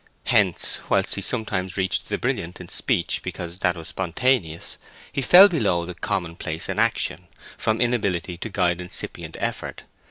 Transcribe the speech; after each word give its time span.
Hence, 0.25 0.79
whilst 0.89 1.13
he 1.13 1.21
sometimes 1.21 1.77
reached 1.77 2.09
the 2.09 2.17
brilliant 2.17 2.59
in 2.59 2.69
speech 2.69 3.21
because 3.21 3.59
that 3.59 3.77
was 3.77 3.89
spontaneous, 3.89 4.79
he 5.13 5.21
fell 5.21 5.47
below 5.47 5.85
the 5.85 5.93
commonplace 5.93 6.67
in 6.67 6.79
action, 6.79 7.27
from 7.55 7.79
inability 7.79 8.35
to 8.37 8.49
guide 8.49 8.81
incipient 8.81 9.37
effort. 9.39 9.83